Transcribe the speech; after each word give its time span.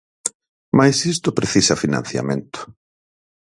Mais 0.77 0.97
isto 1.13 1.35
precisa 1.39 1.79
financiamento. 1.83 2.59